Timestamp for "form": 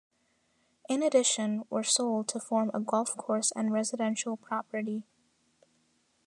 2.39-2.71